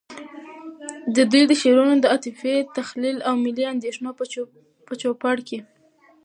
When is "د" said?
1.15-1.17, 1.47-1.53, 1.99-2.05